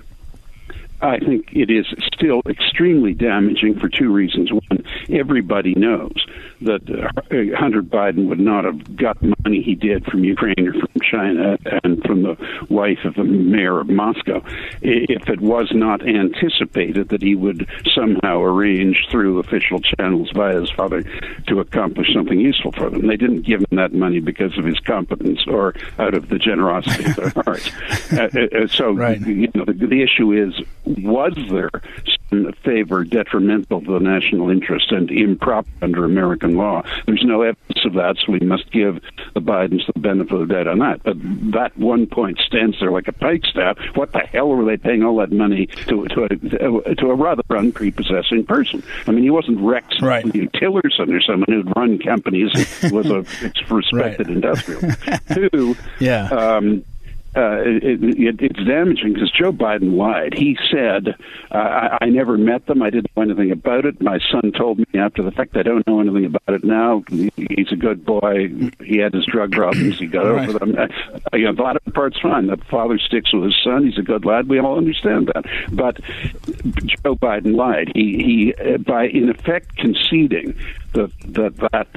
[1.02, 4.52] I think it is still extremely damaging for two reasons.
[4.52, 6.26] One, everybody knows
[6.62, 10.74] that uh, Hunter Biden would not have got the money he did from Ukraine or
[10.74, 12.38] from China and from the
[12.70, 14.44] wife of the mayor of Moscow,
[14.82, 20.70] if it was not anticipated that he would somehow arrange through official channels via his
[20.72, 21.04] father
[21.48, 23.08] to accomplish something useful for them.
[23.08, 27.06] They didn't give him that money because of his competence or out of the generosity
[27.06, 27.72] of their heart.
[28.14, 29.20] Uh, uh, so, right.
[29.22, 30.54] you know, the, the issue is,
[31.00, 31.70] was there
[32.30, 36.84] some favor detrimental to the national interest and improper under American law?
[37.06, 39.00] There's no evidence of that, so we must give
[39.34, 41.04] the Bidens the benefit of the doubt on that.
[41.04, 41.18] But
[41.52, 43.96] that one point stands there like a pikestaff.
[43.96, 47.44] What the hell were they paying all that money to to a, to a rather
[47.50, 48.84] unprepossessing person?
[49.08, 50.26] I mean, he wasn't Rex right.
[50.26, 52.52] Tillerson or someone who'd run companies.
[52.82, 53.26] He was a
[53.70, 54.36] respected right.
[54.36, 54.82] industrial.
[55.34, 56.28] Two, yeah.
[56.28, 56.84] Um,
[57.36, 60.34] uh, it, it, it's damaging because Joe Biden lied.
[60.34, 61.16] He said,
[61.52, 62.82] uh, I, I never met them.
[62.82, 64.02] I didn't know anything about it.
[64.02, 67.04] My son told me after the fact I don't know anything about it now.
[67.10, 68.50] He, he's a good boy.
[68.84, 70.00] He had his drug problems.
[70.00, 70.50] He got right.
[70.50, 70.76] over them.
[70.78, 70.88] Uh,
[71.38, 72.48] you know, the latter part's fine.
[72.48, 73.86] The father sticks with his son.
[73.86, 74.50] He's a good lad.
[74.50, 75.46] We all understand that.
[75.72, 76.02] But
[76.86, 77.92] Joe Biden lied.
[77.96, 80.56] He, he uh, by in effect conceding
[80.94, 81.88] that that that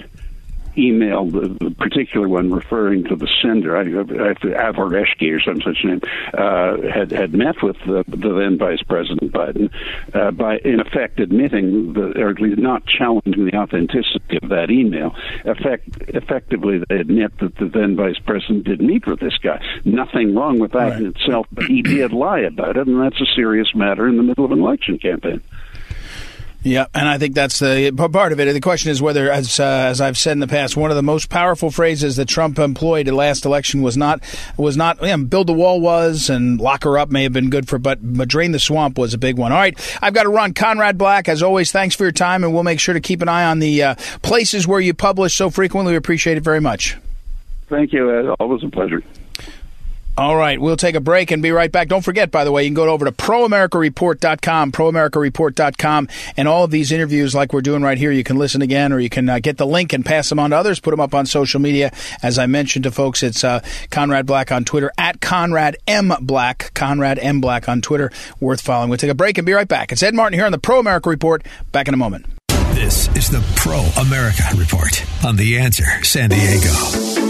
[0.76, 4.34] email, the, particular one referring to the sender, I, I,
[4.72, 6.00] Avoreshki or some such name,
[6.32, 9.70] uh, had had met with the, the then Vice President Biden
[10.14, 14.70] uh, by, in effect, admitting the, or at least not challenging the authenticity of that
[14.70, 15.14] email.
[15.44, 19.62] Effect, effectively, they admit that the then Vice President did meet with this guy.
[19.84, 21.00] Nothing wrong with that right.
[21.00, 24.22] in itself, but he did lie about it, and that's a serious matter in the
[24.22, 25.42] middle of an election campaign.
[26.64, 28.50] Yeah, and I think that's the part of it.
[28.50, 31.02] The question is whether, as uh, as I've said in the past, one of the
[31.02, 34.22] most powerful phrases that Trump employed at last election was not
[34.56, 37.68] was not yeah, build the wall was and lock her up may have been good
[37.68, 39.52] for, but, but drain the swamp was a big one.
[39.52, 40.54] All right, I've got to run.
[40.54, 43.28] Conrad Black, as always, thanks for your time, and we'll make sure to keep an
[43.28, 45.92] eye on the uh, places where you publish so frequently.
[45.92, 46.96] We appreciate it very much.
[47.68, 48.34] Thank you.
[48.40, 49.02] Always a pleasure.
[50.16, 51.88] All right, we'll take a break and be right back.
[51.88, 56.70] Don't forget, by the way, you can go over to proamericareport.com, proamericareport.com, and all of
[56.70, 59.40] these interviews, like we're doing right here, you can listen again or you can uh,
[59.40, 61.90] get the link and pass them on to others, put them up on social media.
[62.22, 66.12] As I mentioned to folks, it's uh, Conrad Black on Twitter, at Conrad M.
[66.20, 67.40] Black, Conrad M.
[67.40, 68.12] Black on Twitter.
[68.38, 68.90] Worth following.
[68.90, 69.90] We'll take a break and be right back.
[69.90, 71.44] It's Ed Martin here on the Pro America Report.
[71.72, 72.26] Back in a moment.
[72.74, 77.23] This is the Pro America Report on The Answer San Diego.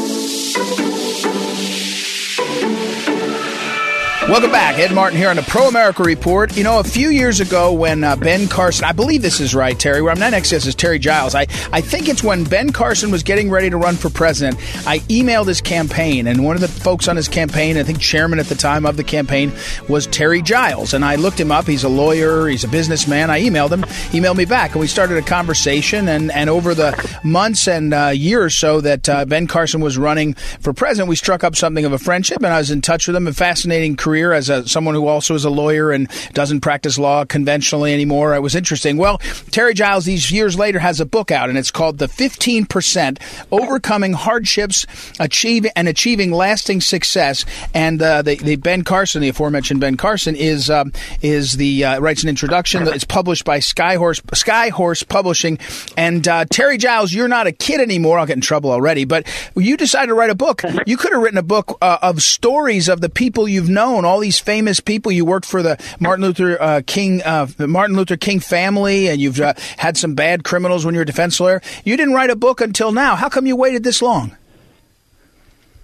[4.27, 4.79] Welcome back.
[4.79, 6.57] Ed Martin here on the Pro America Report.
[6.57, 9.79] You know, a few years ago when uh, Ben Carson, I believe this is right,
[9.79, 11.35] Terry, where I'm not next is Terry Giles.
[11.35, 14.57] I, I think it's when Ben Carson was getting ready to run for president,
[14.89, 18.39] I emailed his campaign, and one of the folks on his campaign, I think chairman
[18.39, 19.53] at the time of the campaign,
[19.91, 20.95] was Terry Giles.
[20.95, 21.67] And I looked him up.
[21.67, 23.31] He's a lawyer, he's a businessman.
[23.31, 26.09] I emailed him, he emailed me back, and we started a conversation.
[26.09, 29.99] And, and over the months and uh, year or so that uh, Ben Carson was
[29.99, 33.07] running for president, we struck up something of a friendship, and I was in touch
[33.07, 33.27] with him.
[33.27, 36.99] A fascinating career career as a, someone who also is a lawyer and doesn't practice
[36.99, 38.33] law conventionally anymore.
[38.33, 38.97] It was interesting.
[38.97, 39.19] Well,
[39.51, 43.19] Terry Giles, these years later, has a book out, and it's called The 15%
[43.51, 44.87] Overcoming Hardships
[45.19, 47.45] Achieve, and Achieving Lasting Success.
[47.75, 50.85] And uh, the, the, Ben Carson, the aforementioned Ben Carson, is uh,
[51.21, 52.87] is the uh, writes an introduction.
[52.87, 55.59] It's published by Skyhorse Skyhorse Publishing.
[55.97, 58.21] And uh, Terry Giles, you're not a kid anymore.
[58.21, 60.63] I'll get in trouble already, but you decided to write a book.
[60.87, 64.21] You could have written a book uh, of stories of the people you've known all
[64.21, 65.13] these famous people.
[65.13, 69.41] You worked for the Martin Luther uh, King uh, Martin Luther King family, and you've
[69.41, 71.63] uh, had some bad criminals when you were a defense lawyer.
[71.85, 73.17] You didn't write a book until now.
[73.17, 74.37] How come you waited this long?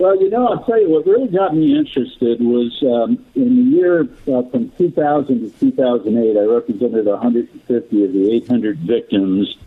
[0.00, 3.76] Well, you know, I'll tell you what really got me interested was um, in the
[3.76, 9.58] year uh, from 2000 to 2008, I represented 150 of the 800 victims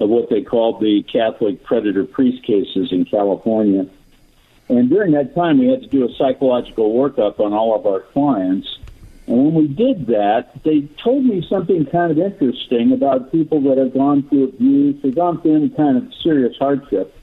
[0.00, 3.86] of what they called the Catholic predator priest cases in California.
[4.68, 8.00] And during that time, we had to do a psychological workup on all of our
[8.00, 8.78] clients.
[9.26, 13.78] And when we did that, they told me something kind of interesting about people that
[13.78, 17.16] have gone through abuse, they've gone through any kind of serious hardship.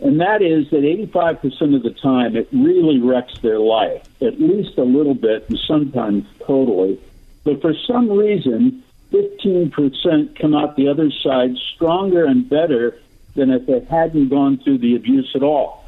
[0.00, 4.76] And that is that 85% of the time, it really wrecks their life, at least
[4.76, 7.00] a little bit, and sometimes totally.
[7.44, 8.82] But for some reason,
[9.12, 12.98] 15% come out the other side stronger and better
[13.36, 15.81] than if they hadn't gone through the abuse at all.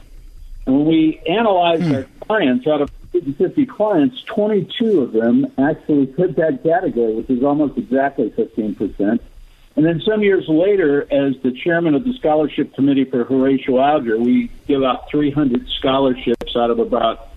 [0.67, 1.95] And when we analyzed hmm.
[1.95, 7.43] our clients, out of 50 clients, 22 of them actually fit that category, which is
[7.43, 9.21] almost exactly 15%.
[9.77, 14.19] And then some years later, as the chairman of the scholarship committee for Horatio Alger,
[14.19, 17.29] we give out 300 scholarships out of about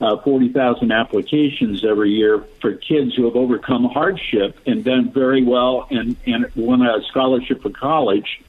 [0.00, 5.86] uh, 40,000 applications every year for kids who have overcome hardship and done very well
[5.90, 8.40] and, and won a scholarship for college.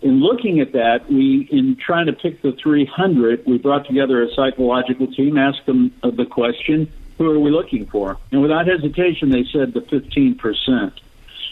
[0.00, 4.32] In looking at that, we, in trying to pick the 300, we brought together a
[4.34, 8.16] psychological team, asked them the question, who are we looking for?
[8.30, 10.38] And without hesitation, they said the 15%.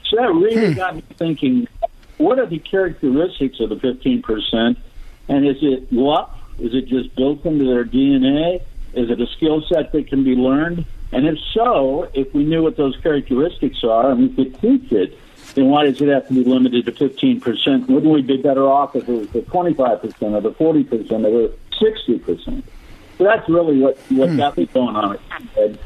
[0.09, 0.73] So that really hmm.
[0.75, 1.67] got me thinking,
[2.19, 4.77] what are the characteristics of the 15%?
[5.29, 6.39] And is it luck?
[6.59, 8.63] Is it just built into their DNA?
[8.95, 10.87] Is it a skill set that can be learned?
[11.13, 15.19] And if so, if we knew what those characteristics are and we could teach it,
[15.57, 17.89] then why does it have to be limited to 15%?
[17.89, 21.55] Wouldn't we be better off if it was the 25% or the 40% or the
[21.81, 22.63] 60%?
[23.17, 24.37] So that's really what, what hmm.
[24.37, 25.19] got me going on
[25.57, 25.81] it.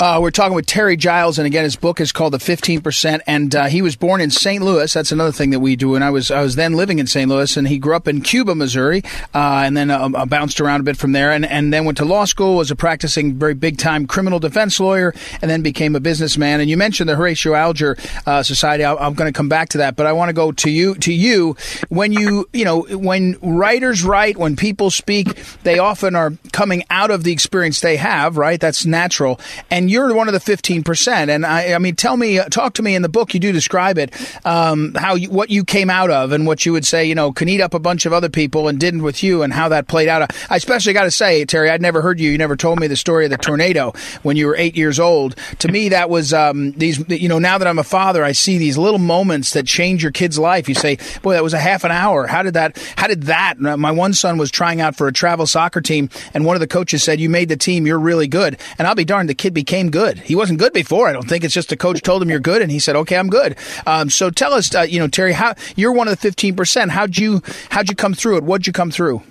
[0.00, 3.20] Uh, we're talking with Terry Giles, and again, his book is called The Fifteen Percent.
[3.26, 4.62] And uh, he was born in St.
[4.62, 4.92] Louis.
[4.92, 5.96] That's another thing that we do.
[5.96, 7.28] And I was I was then living in St.
[7.28, 9.02] Louis, and he grew up in Cuba, Missouri,
[9.34, 12.04] uh, and then uh, bounced around a bit from there, and, and then went to
[12.04, 16.00] law school, was a practicing very big time criminal defense lawyer, and then became a
[16.00, 16.60] businessman.
[16.60, 18.84] And you mentioned the Horatio Alger uh, Society.
[18.84, 20.94] I, I'm going to come back to that, but I want to go to you
[20.94, 21.56] to you
[21.88, 27.10] when you you know when writers write, when people speak, they often are coming out
[27.10, 28.36] of the experience they have.
[28.36, 29.40] Right, that's natural,
[29.72, 31.28] and you're one of the 15%.
[31.28, 33.52] And I, I mean, tell me, uh, talk to me in the book, you do
[33.52, 34.14] describe it,
[34.46, 37.32] um, how you, what you came out of and what you would say, you know,
[37.32, 39.88] can eat up a bunch of other people and didn't with you and how that
[39.88, 40.32] played out.
[40.50, 42.30] I especially got to say, Terry, I'd never heard you.
[42.30, 45.36] You never told me the story of the tornado when you were eight years old.
[45.60, 48.58] To me, that was, um, these, you know, now that I'm a father, I see
[48.58, 50.68] these little moments that change your kid's life.
[50.68, 52.26] You say, boy, that was a half an hour.
[52.26, 53.58] How did that, how did that?
[53.58, 56.66] My one son was trying out for a travel soccer team and one of the
[56.66, 57.86] coaches said, you made the team.
[57.86, 58.58] You're really good.
[58.78, 60.18] And I'll be darned, the kid became good.
[60.18, 61.08] He wasn't good before.
[61.08, 63.16] I don't think it's just the coach told him you're good, and he said, "Okay,
[63.16, 66.20] I'm good." Um, so tell us, uh, you know, Terry, how you're one of the
[66.20, 66.90] 15 percent.
[66.90, 68.44] How'd you how'd you come through it?
[68.44, 69.22] What'd you come through?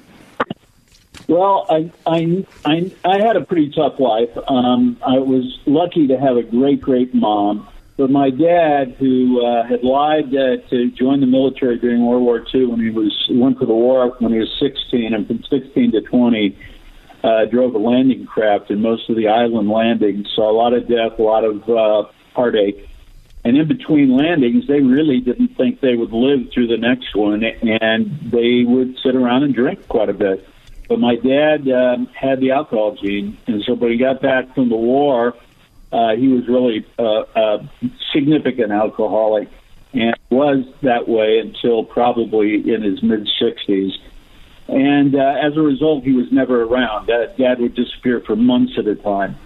[1.28, 4.30] Well, I, I, I, I had a pretty tough life.
[4.48, 7.68] Um, I was lucky to have a great, great mom.
[7.98, 12.46] But my dad, who uh, had lied uh, to join the military during World War
[12.54, 15.94] II when he was went to the war when he was 16, and from 16
[15.94, 16.56] to 20,
[17.28, 20.88] uh, drove a landing craft in most of the island landings, saw a lot of
[20.88, 22.90] death, a lot of uh, heartache.
[23.44, 27.44] And in between landings, they really didn't think they would live through the next one,
[27.44, 30.48] and they would sit around and drink quite a bit.
[30.88, 34.70] But my dad um, had the alcohol gene, and so when he got back from
[34.70, 35.36] the war,
[35.92, 37.70] uh, he was really uh, a
[38.14, 39.50] significant alcoholic,
[39.94, 43.92] and was that way until probably in his mid 60s.
[44.68, 47.08] And uh, as a result, he was never around.
[47.08, 49.38] Dad, Dad would disappear for months at a time.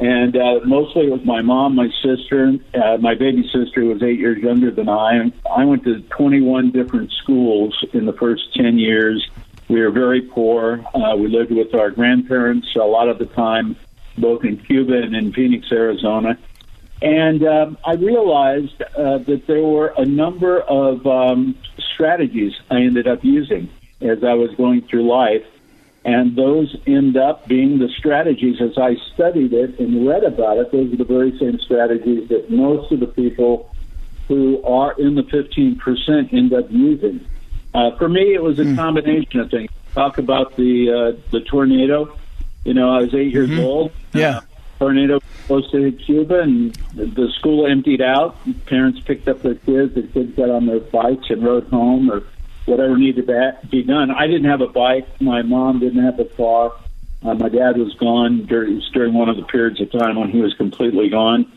[0.00, 4.02] And uh, mostly it was my mom, my sister, uh, my baby sister who was
[4.02, 5.30] eight years younger than I.
[5.48, 9.28] I went to 21 different schools in the first 10 years.
[9.68, 10.84] We were very poor.
[10.94, 13.76] Uh, we lived with our grandparents a lot of the time,
[14.18, 16.38] both in Cuba and in Phoenix, Arizona.
[17.00, 21.56] And um, I realized uh, that there were a number of um,
[21.94, 23.68] strategies I ended up using
[24.02, 25.44] as I was going through life.
[26.04, 30.72] And those end up being the strategies as I studied it and read about it.
[30.72, 33.72] Those are the very same strategies that most of the people
[34.26, 37.24] who are in the 15% end up using.
[37.74, 38.74] Uh, for me, it was a hmm.
[38.74, 39.70] combination of things.
[39.94, 42.16] Talk about the uh, the tornado.
[42.64, 43.60] You know, I was 8 years mm-hmm.
[43.60, 43.92] old.
[44.14, 44.38] Yeah.
[44.38, 44.40] Uh,
[44.78, 48.36] tornado close to Cuba, and the, the school emptied out.
[48.66, 49.94] Parents picked up their kids.
[49.94, 52.22] The kids got on their bikes and rode home, or
[52.66, 54.10] whatever needed to be done.
[54.10, 55.20] I didn't have a bike.
[55.20, 56.72] My mom didn't have a car.
[57.24, 60.40] Uh, my dad was gone during, during one of the periods of time when he
[60.40, 61.50] was completely gone.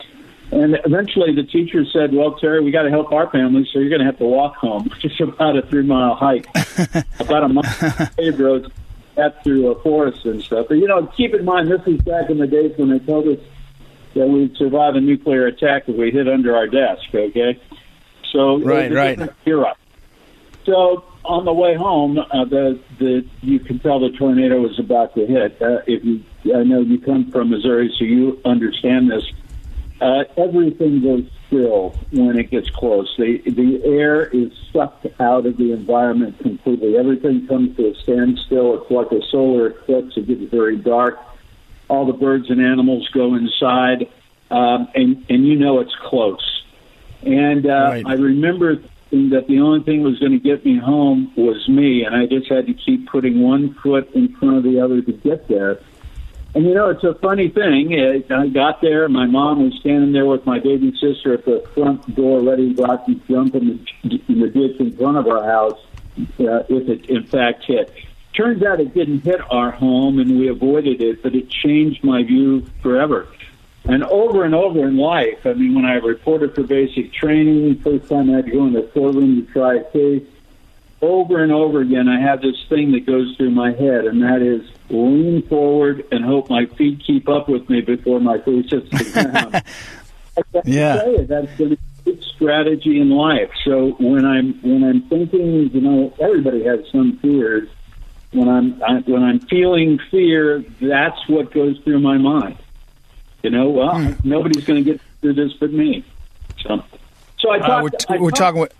[0.52, 3.90] And eventually the teacher said, Well, Terry, we got to help our family, so you're
[3.90, 6.48] going to have to walk home, which is about a three mile hike.
[7.20, 8.70] about a mile paved roads,
[9.44, 10.68] through a forest and stuff.
[10.68, 13.28] But, you know, keep in mind, this is back in the days when they told
[13.28, 13.40] us
[14.14, 17.60] that we'd survive a nuclear attack if we hid under our desk, okay?
[18.32, 19.30] So, right, right.
[19.46, 19.76] Era.
[20.66, 25.14] So on the way home, uh, the the you can tell the tornado was about
[25.16, 25.62] to hit.
[25.62, 26.24] Uh, if you,
[26.56, 29.24] I know you come from Missouri, so you understand this.
[30.02, 33.14] Uh, everything goes still when it gets close.
[33.18, 36.98] The the air is sucked out of the environment completely.
[36.98, 38.82] Everything comes to a standstill.
[38.82, 40.18] It's like a solar eclipse.
[40.18, 41.20] It gets very dark.
[41.88, 44.10] All the birds and animals go inside,
[44.50, 46.64] um, and and you know it's close.
[47.22, 48.04] And uh, right.
[48.06, 52.16] I remember that the only thing was going to get me home was me, and
[52.16, 55.48] I just had to keep putting one foot in front of the other to get
[55.48, 55.80] there.
[56.54, 57.94] And you know, it's a funny thing.
[58.32, 59.10] I got there.
[59.10, 63.22] My mom was standing there with my baby sister at the front door, ready to
[63.28, 65.80] jump in the, in the ditch in front of our house
[66.40, 67.94] uh, if it in fact hit.
[68.34, 72.24] Turns out it didn't hit our home, and we avoided it, but it changed my
[72.24, 73.28] view forever.
[73.88, 78.10] And over and over in life, I mean, when I reported for basic training, first
[78.10, 80.24] time I had to go in the courtroom to try a case,
[81.02, 84.42] over and over again, I have this thing that goes through my head, and that
[84.42, 88.90] is lean forward and hope my feet keep up with me before my face hits
[88.90, 90.66] the ground.
[90.66, 91.78] yeah, you, that's the
[92.36, 93.52] strategy in life.
[93.64, 97.70] So when I'm when I'm thinking, you know, everybody has some fears.
[98.32, 102.58] When I'm I, when I'm feeling fear, that's what goes through my mind.
[103.46, 104.28] You know, well, hmm.
[104.28, 106.04] nobody's going to get through this but me.
[106.62, 106.84] So,
[107.38, 108.62] so I uh, we're, t- I we're talking.
[108.62, 108.74] With,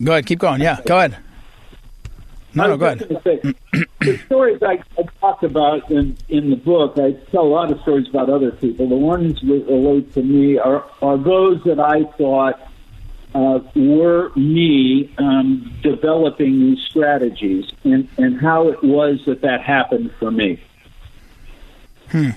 [0.00, 0.60] go ahead, keep going.
[0.60, 1.18] Yeah, go ahead.
[2.54, 3.20] No, no, go ahead.
[3.24, 3.40] Say,
[3.98, 7.80] the stories I, I talk about in, in the book, I tell a lot of
[7.80, 8.88] stories about other people.
[8.88, 12.60] The ones that relate to me are, are those that I thought
[13.34, 20.12] uh, were me um, developing these strategies and, and how it was that that happened
[20.20, 20.62] for me.
[22.10, 22.30] Hmm.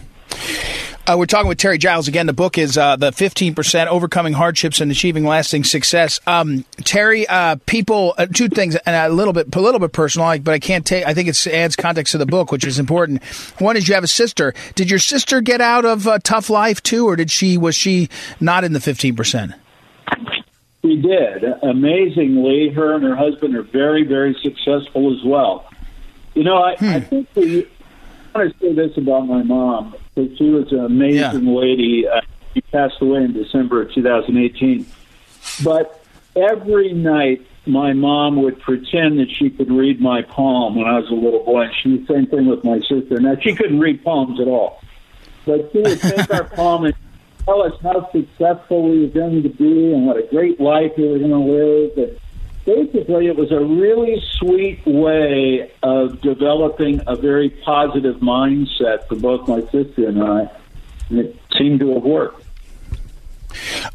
[1.08, 2.28] Uh, we're talking with Terry Giles again.
[2.28, 6.20] The book is uh, the 15% Overcoming Hardships and Achieving Lasting Success.
[6.28, 10.38] Um, Terry, uh, people, uh, two things, and a little bit, a little bit personal,
[10.40, 11.06] but I can't take.
[11.08, 13.24] I think it adds context to the book, which is important.
[13.58, 14.54] One is you have a sister.
[14.76, 17.58] Did your sister get out of a tough life too, or did she?
[17.58, 18.08] Was she
[18.40, 19.56] not in the 15%?
[20.84, 21.44] She did.
[21.64, 25.68] Amazingly, her and her husband are very, very successful as well.
[26.36, 26.86] You know, I, hmm.
[26.86, 27.68] I think we
[28.36, 31.60] I want to say this about my mom because she was an amazing yeah.
[31.60, 32.08] lady.
[32.08, 32.22] Uh,
[32.54, 34.86] she passed away in December of 2018.
[35.64, 36.04] But
[36.36, 41.10] every night, my mom would pretend that she could read my palm when I was
[41.10, 41.64] a little boy.
[41.64, 43.20] And she same thing with my sister.
[43.20, 44.82] Now she couldn't read palms at all,
[45.46, 46.96] but she would take our palm and
[47.46, 51.08] tell us how successful we were going to be and what a great life we
[51.08, 51.98] were going to live.
[51.98, 52.20] And
[52.66, 59.48] basically, it was a really sweet way of developing a very positive mindset for both
[59.48, 60.50] my sister and I.
[61.10, 62.46] And it seemed to have worked.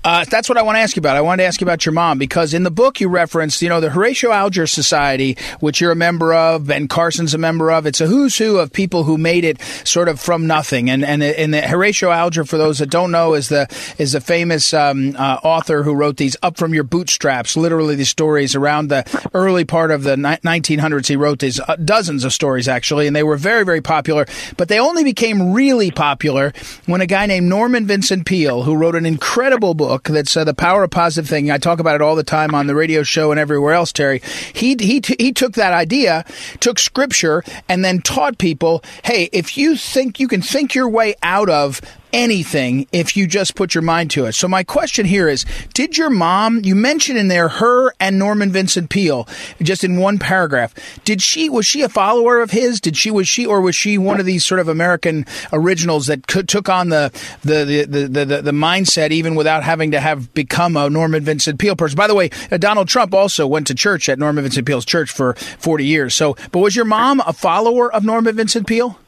[0.06, 1.16] Uh, that's what I want to ask you about.
[1.16, 3.68] I wanted to ask you about your mom because in the book you referenced, you
[3.68, 7.86] know, the Horatio Alger Society, which you're a member of, and Carson's a member of.
[7.86, 10.90] It's a who's who of people who made it sort of from nothing.
[10.90, 13.66] And and, and the Horatio Alger, for those that don't know, is the
[13.98, 18.04] is a famous um, uh, author who wrote these "Up from Your Bootstraps," literally the
[18.04, 21.08] stories around the early part of the ni- 1900s.
[21.08, 24.24] He wrote these uh, dozens of stories actually, and they were very very popular.
[24.56, 26.52] But they only became really popular
[26.84, 30.44] when a guy named Norman Vincent Peale, who wrote an incredible book book that's uh,
[30.44, 31.50] the power of positive thinking.
[31.50, 33.92] I talk about it all the time on the radio show and everywhere else.
[33.92, 34.20] Terry,
[34.52, 36.24] he he t- he took that idea,
[36.61, 41.14] took scripture, and then taught people, hey, if you think you can think your way
[41.22, 41.80] out of
[42.16, 44.33] anything if you just put your mind to it.
[44.33, 48.50] So my question here is, did your mom, you mentioned in there her and Norman
[48.50, 49.29] Vincent Peale,
[49.61, 50.74] just in one paragraph,
[51.05, 52.81] did she, was she a follower of his?
[52.81, 56.26] Did she, was she, or was she one of these sort of American originals that
[56.26, 60.33] could, took on the, the, the, the, the, the mindset even without having to have
[60.33, 61.96] become a Norman Vincent Peale person?
[61.96, 65.11] By the way, uh, Donald Trump also went to church at Norman Vincent Peale's church
[65.11, 66.14] for 40 years.
[66.14, 68.98] So, but was your mom a follower of Norman Vincent Peale?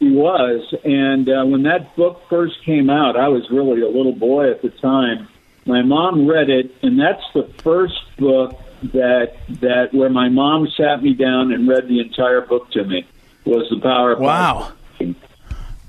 [0.00, 4.14] He was, and uh, when that book first came out, I was really a little
[4.14, 5.28] boy at the time.
[5.66, 8.58] My mom read it, and that's the first book
[8.94, 13.06] that that where my mom sat me down and read the entire book to me
[13.44, 14.72] was the power of wow.
[14.98, 15.16] And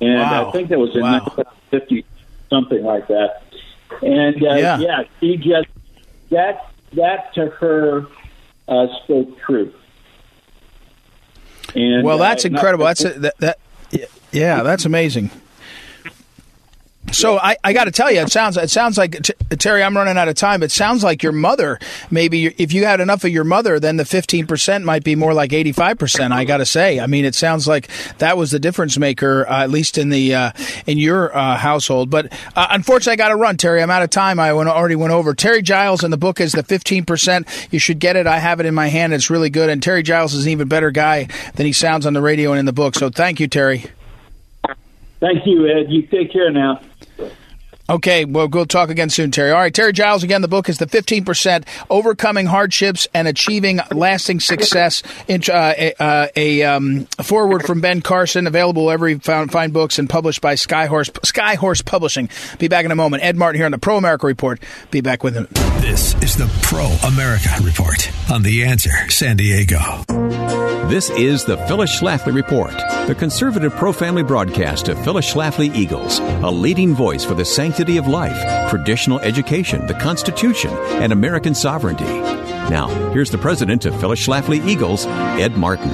[0.02, 0.50] wow.
[0.50, 1.20] I think that was in wow.
[1.20, 2.06] 1950,
[2.50, 3.44] something like that.
[4.02, 4.78] And uh, yeah.
[4.80, 5.70] yeah, she just
[6.32, 8.08] that that to her
[8.68, 9.74] uh, spoke truth.
[11.76, 12.84] And, well, that's uh, incredible.
[12.84, 13.60] That's a, that, that
[14.32, 15.32] yeah, that's amazing.
[17.12, 19.84] So I, I got to tell you, it sounds it sounds like Terry.
[19.84, 20.64] I'm running out of time.
[20.64, 21.78] It sounds like your mother.
[22.10, 25.34] Maybe if you had enough of your mother, then the 15 percent might be more
[25.34, 26.34] like 85 percent.
[26.34, 27.00] I got to say.
[27.00, 30.34] I mean, it sounds like that was the difference maker, uh, at least in the
[30.34, 30.52] uh,
[30.86, 32.10] in your uh, household.
[32.10, 33.82] But uh, unfortunately, I got to run, Terry.
[33.82, 34.40] I'm out of time.
[34.40, 35.34] I went, already went over.
[35.34, 37.68] Terry Giles in the book is the 15 percent.
[37.72, 38.26] You should get it.
[38.26, 39.14] I have it in my hand.
[39.14, 39.70] It's really good.
[39.70, 42.60] And Terry Giles is an even better guy than he sounds on the radio and
[42.60, 42.96] in the book.
[42.96, 43.86] So thank you, Terry.
[45.20, 45.92] Thank you, Ed.
[45.92, 46.82] You take care now.
[47.92, 49.52] Okay, well, we'll talk again soon, Terry.
[49.52, 54.40] All right, Terry Giles, again, the book is The 15% Overcoming Hardships and Achieving Lasting
[54.40, 55.04] Success.
[55.28, 60.40] Uh, a, uh, a um, forward from Ben Carson, available every fine books and published
[60.40, 62.30] by Skyhorse, Skyhorse Publishing.
[62.60, 63.26] Be back in a moment.
[63.26, 64.62] Ed Martin here on the Pro America Report.
[64.90, 65.50] Be back with him.
[65.82, 70.06] This is the Pro America Report on The Answer San Diego.
[70.92, 72.74] This is the Phyllis Schlafly Report,
[73.08, 77.81] the conservative pro family broadcast of Phyllis Schlafly Eagles, a leading voice for the sanctity
[77.98, 80.72] of life, traditional education, the Constitution,
[81.02, 82.06] and American sovereignty.
[82.70, 85.90] Now, here's the president of Phyllis Schlafly Eagles, Ed Martin.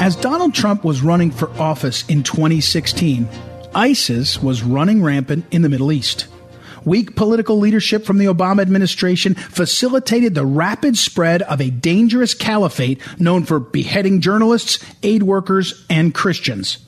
[0.00, 3.28] As Donald Trump was running for office in 2016,
[3.74, 6.26] ISIS was running rampant in the Middle East.
[6.84, 13.00] weak political leadership from the Obama administration facilitated the rapid spread of a dangerous caliphate
[13.20, 16.78] known for beheading journalists, aid workers, and Christians.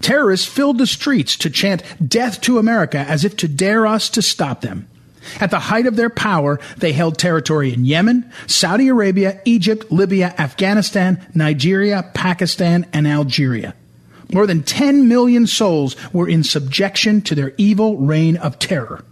[0.00, 4.22] Terrorists filled the streets to chant death to America as if to dare us to
[4.22, 4.88] stop them.
[5.40, 10.34] At the height of their power, they held territory in Yemen, Saudi Arabia, Egypt, Libya,
[10.38, 13.74] Afghanistan, Nigeria, Pakistan, and Algeria.
[14.32, 19.04] More than 10 million souls were in subjection to their evil reign of terror.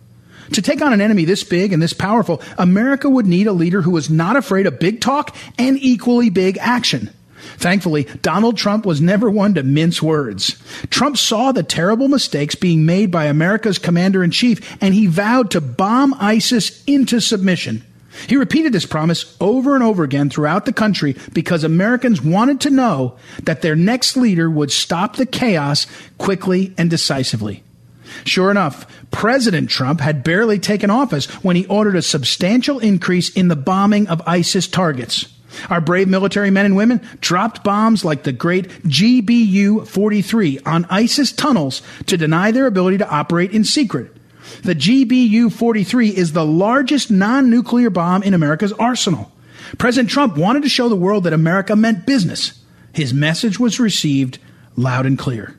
[0.55, 3.83] To take on an enemy this big and this powerful, America would need a leader
[3.83, 7.11] who was not afraid of big talk and equally big action.
[7.57, 10.61] Thankfully, Donald Trump was never one to mince words.
[10.91, 15.51] Trump saw the terrible mistakes being made by America's commander in chief, and he vowed
[15.51, 17.85] to bomb ISIS into submission.
[18.27, 22.71] He repeated this promise over and over again throughout the country because Americans wanted to
[22.71, 25.87] know that their next leader would stop the chaos
[26.19, 27.63] quickly and decisively.
[28.25, 33.49] Sure enough, President Trump had barely taken office when he ordered a substantial increase in
[33.49, 35.27] the bombing of ISIS targets.
[35.69, 41.33] Our brave military men and women dropped bombs like the great GBU 43 on ISIS
[41.33, 44.17] tunnels to deny their ability to operate in secret.
[44.63, 49.33] The GBU 43 is the largest non nuclear bomb in America's arsenal.
[49.79, 52.61] President Trump wanted to show the world that America meant business.
[52.93, 54.39] His message was received
[54.77, 55.57] loud and clear.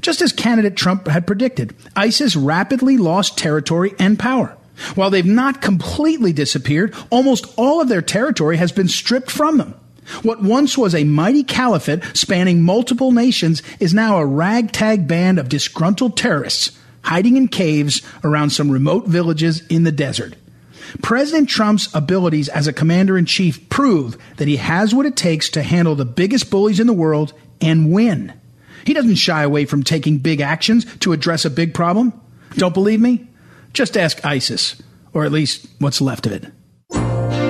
[0.00, 4.56] Just as candidate Trump had predicted, ISIS rapidly lost territory and power.
[4.94, 9.74] While they've not completely disappeared, almost all of their territory has been stripped from them.
[10.22, 15.48] What once was a mighty caliphate spanning multiple nations is now a ragtag band of
[15.48, 16.72] disgruntled terrorists
[17.02, 20.34] hiding in caves around some remote villages in the desert.
[21.02, 25.48] President Trump's abilities as a commander in chief prove that he has what it takes
[25.50, 28.32] to handle the biggest bullies in the world and win.
[28.84, 32.12] He doesn't shy away from taking big actions to address a big problem.
[32.56, 33.28] Don't believe me?
[33.72, 34.80] Just ask ISIS,
[35.12, 36.46] or at least what's left of it.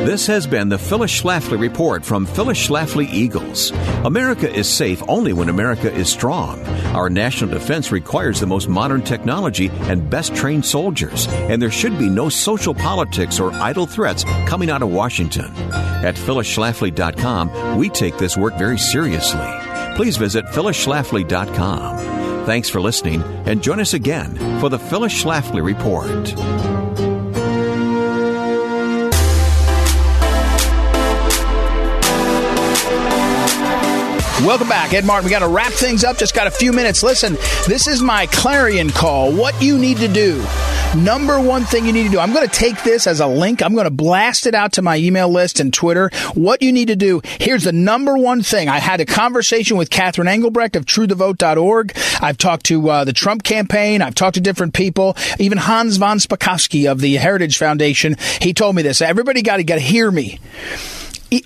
[0.05, 3.71] This has been the Phyllis Schlafly Report from Phyllis Schlafly Eagles.
[4.05, 6.61] America is safe only when America is strong.
[6.93, 11.97] Our national defense requires the most modern technology and best trained soldiers, and there should
[12.01, 15.53] be no social politics or idle threats coming out of Washington.
[15.73, 19.49] At phyllisschlafly.com, we take this work very seriously.
[19.95, 22.22] Please visit phyllisschlafly.com.
[22.45, 26.35] Thanks for listening, and join us again for the Phyllis Schlafly Report.
[34.45, 35.27] Welcome back, Ed Martin.
[35.27, 36.19] We got to wrap things up.
[36.19, 37.05] Just got a few minutes.
[37.05, 37.35] Listen,
[37.69, 39.33] this is my clarion call.
[39.33, 40.45] What you need to do.
[40.97, 42.19] Number one thing you need to do.
[42.19, 43.63] I'm going to take this as a link.
[43.63, 46.11] I'm going to blast it out to my email list and Twitter.
[46.35, 47.23] What you need to do.
[47.25, 48.69] Here's the number one thing.
[48.69, 51.97] I had a conversation with Catherine Engelbrecht of TrueTheVote.org.
[52.21, 54.03] I've talked to uh, the Trump campaign.
[54.03, 55.17] I've talked to different people.
[55.39, 58.17] Even Hans von Spakovsky of the Heritage Foundation.
[58.43, 59.01] He told me this.
[59.01, 60.41] Everybody got to get hear me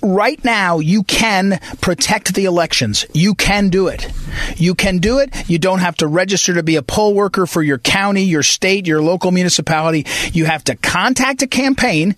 [0.01, 3.05] right now you can protect the elections.
[3.13, 4.11] You can do it.
[4.55, 5.49] You can do it.
[5.49, 8.87] You don't have to register to be a poll worker for your county, your state,
[8.87, 10.05] your local municipality.
[10.33, 12.15] You have to contact a campaign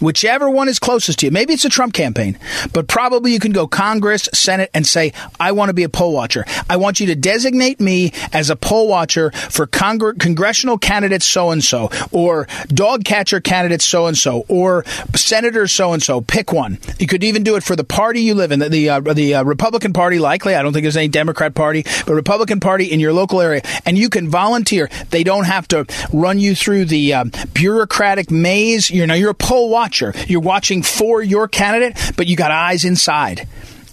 [0.00, 1.32] whichever one is closest to you.
[1.32, 2.38] Maybe it's a Trump campaign,
[2.72, 6.12] but probably you can go Congress, Senate, and say, I want to be a poll
[6.12, 6.44] watcher.
[6.68, 11.50] I want you to designate me as a poll watcher for Congre- congressional candidate so
[11.50, 14.84] and so, or dog catcher candidate so and so, or
[15.14, 16.20] senator so and so.
[16.20, 16.78] Pick one.
[16.98, 19.34] You could even do it for the party you live in, the the, uh, the
[19.36, 20.18] uh, Republican Party.
[20.18, 23.62] Likely, I don't think there's any Democrat Party, but Republican Party in your local area,
[23.84, 24.90] and you can volunteer.
[25.10, 27.24] They don't have to run you through the uh,
[27.54, 28.90] bureaucratic maze.
[28.90, 30.12] You know, you're a poll watcher watcher.
[30.26, 33.46] You're watching for your candidate, but you got eyes inside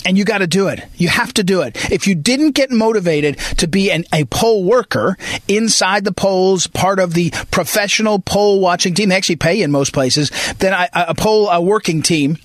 [0.06, 0.84] and you got to do it.
[0.96, 1.92] You have to do it.
[1.92, 5.16] If you didn't get motivated to be an, a poll worker
[5.48, 9.94] inside the polls, part of the professional poll watching team, they actually pay in most
[9.94, 12.38] places, then I, a poll a working team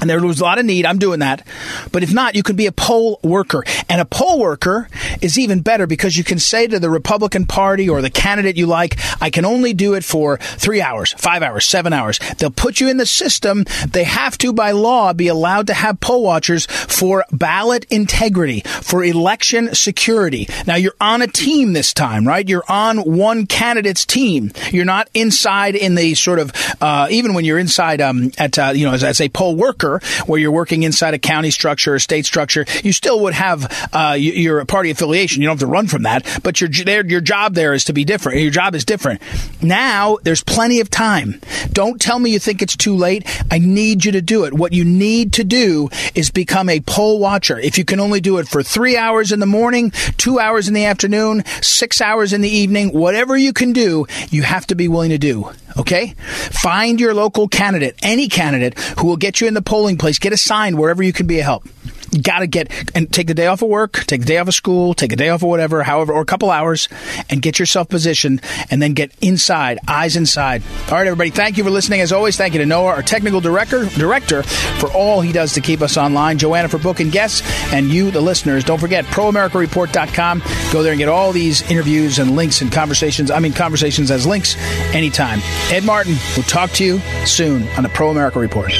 [0.00, 0.86] and there was a lot of need.
[0.86, 1.46] I'm doing that.
[1.92, 3.62] But if not, you could be a poll worker.
[3.88, 4.88] And a poll worker
[5.22, 8.66] is even better because you can say to the Republican Party or the candidate you
[8.66, 12.18] like, I can only do it for three hours, five hours, seven hours.
[12.38, 13.64] They'll put you in the system.
[13.86, 19.04] They have to, by law, be allowed to have poll watchers for ballot integrity, for
[19.04, 20.48] election security.
[20.66, 22.48] Now, you're on a team this time, right?
[22.48, 24.50] You're on one candidate's team.
[24.72, 28.72] You're not inside in the sort of, uh, even when you're inside um, at, uh,
[28.74, 31.94] you know, as, as a poll worker worker where you're working inside a county structure
[31.94, 35.42] or state structure, you still would have uh, your party affiliation.
[35.42, 38.04] You don't have to run from that, but your your job there is to be
[38.04, 38.40] different.
[38.40, 39.20] Your job is different.
[39.62, 41.40] Now there's plenty of time.
[41.72, 43.26] Don't tell me you think it's too late.
[43.50, 44.54] I need you to do it.
[44.54, 47.58] What you need to do is become a poll watcher.
[47.58, 50.74] If you can only do it for three hours in the morning, two hours in
[50.74, 54.88] the afternoon, six hours in the evening, whatever you can do, you have to be
[54.88, 55.50] willing to do.
[55.76, 56.14] Okay?
[56.18, 60.20] Find your local candidate, any candidate who will get you in the polling place.
[60.20, 61.66] Get assigned wherever you can be a help
[62.12, 64.46] You got to get and take the day off of work, take the day off
[64.46, 66.88] of school, take a day off of whatever, however, or a couple hours,
[67.28, 70.62] and get yourself positioned, and then get inside, eyes inside.
[70.86, 71.30] All right, everybody.
[71.30, 72.00] Thank you for listening.
[72.02, 75.60] As always, thank you to Noah, our technical director, director, for all he does to
[75.60, 76.38] keep us online.
[76.38, 78.62] Joanna for booking guests, and you, the listeners.
[78.62, 80.40] Don't forget proamericareport.com.
[80.72, 83.28] Go there and get all these interviews and links and conversations.
[83.28, 84.54] I mean, conversations as links
[84.94, 85.40] anytime.
[85.72, 88.72] Ed Martin will talk to you soon on the Pro America Report.